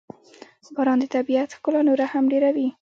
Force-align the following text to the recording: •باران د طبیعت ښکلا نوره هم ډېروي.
•باران 0.75 0.97
د 1.01 1.05
طبیعت 1.15 1.49
ښکلا 1.57 1.81
نوره 1.87 2.05
هم 2.13 2.23
ډېروي. 2.31 2.67